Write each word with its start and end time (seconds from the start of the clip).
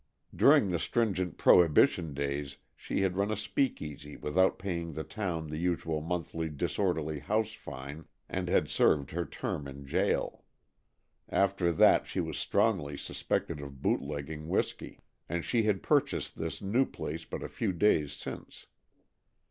During 0.35 0.71
the 0.71 0.79
stringent 0.79 1.37
prohibition 1.37 2.15
days 2.15 2.57
she 2.75 3.01
had 3.01 3.15
run 3.17 3.29
a 3.29 3.35
"speak 3.35 3.83
easy" 3.83 4.17
without 4.17 4.57
paying 4.57 4.93
the 4.93 5.03
town 5.03 5.49
the 5.49 5.59
usual 5.59 6.01
monthly 6.01 6.49
disorderly 6.49 7.19
house 7.19 7.53
fine, 7.53 8.05
and 8.27 8.49
had 8.49 8.67
served 8.67 9.11
her 9.11 9.25
term 9.27 9.67
in 9.67 9.85
jail. 9.85 10.43
After 11.29 11.71
that 11.73 12.07
she 12.07 12.19
was 12.19 12.39
strongly 12.39 12.97
suspected 12.97 13.61
of 13.61 13.83
boot 13.83 14.01
legging 14.01 14.47
whisky, 14.49 15.01
and 15.29 15.45
she 15.45 15.61
had 15.61 15.83
purchased 15.83 16.35
this 16.35 16.63
new 16.63 16.87
place 16.87 17.23
but 17.23 17.43
a 17.43 17.47
few 17.47 17.71
days 17.71 18.13
since. 18.13 18.65